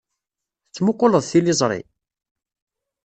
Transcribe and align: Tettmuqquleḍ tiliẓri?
Tettmuqquleḍ 0.65 1.23
tiliẓri? 1.25 1.81